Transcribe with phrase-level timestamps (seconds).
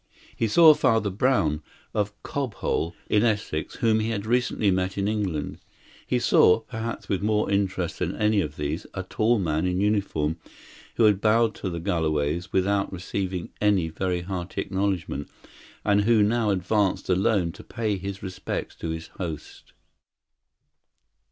[0.35, 1.61] He saw Father Brown,
[1.93, 5.59] of Cobhole, in Essex, whom he had recently met in England.
[6.07, 10.37] He saw perhaps with more interest than any of these a tall man in uniform,
[10.95, 15.29] who had bowed to the Galloways without receiving any very hearty acknowledgment,
[15.85, 19.71] and who now advanced alone to pay his respects to his host.